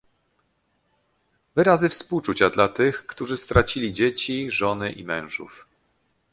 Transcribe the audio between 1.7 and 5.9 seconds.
współczucia dla tych, którzy stracili dzieci, żony i mężów